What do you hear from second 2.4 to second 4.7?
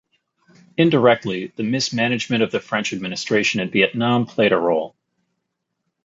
of the French administration in Vietnam played a